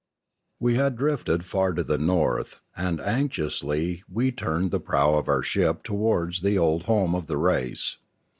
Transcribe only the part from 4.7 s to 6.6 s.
the prow of our airship towards the